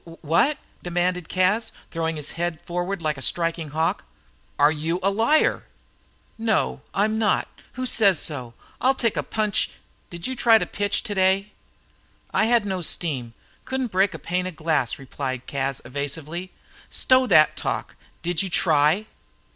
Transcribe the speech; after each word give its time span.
"Wha 0.23 0.45
at?" 0.49 0.57
demanded 0.81 1.29
Cas, 1.29 1.71
throwing 1.91 2.15
his 2.15 2.31
head 2.31 2.59
forward 2.61 3.03
like 3.03 3.19
a 3.19 3.21
striking 3.21 3.69
hawk. 3.69 4.03
"Are 4.57 4.71
you 4.71 4.99
a 5.03 5.11
liar?" 5.11 5.65
"No, 6.39 6.81
I'm 6.91 7.19
not. 7.19 7.47
Who 7.73 7.85
says 7.85 8.17
so? 8.19 8.55
I'll 8.81 8.95
take 8.95 9.15
a 9.15 9.21
punch" 9.21 9.69
"Did 10.09 10.25
you 10.25 10.35
try 10.35 10.57
to 10.57 10.65
pitch 10.65 11.03
today?" 11.03 11.51
"I 12.33 12.45
had 12.45 12.65
no 12.65 12.81
steam; 12.81 13.35
couldn't 13.65 13.91
break 13.91 14.15
a 14.15 14.17
pane 14.17 14.47
of 14.47 14.55
glass," 14.55 14.97
replied 14.97 15.45
Cas, 15.45 15.83
evasively. 15.85 16.49
"Stow 16.89 17.27
that 17.27 17.55
talk. 17.55 17.95
Did 18.23 18.41
you 18.41 18.49
try?" 18.49 19.05